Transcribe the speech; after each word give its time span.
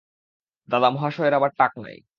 দাদা 0.69 0.89
মহাশয়ের 0.89 1.33
আবার 1.33 1.51
টাক 1.57 1.73
নাই! 1.77 1.97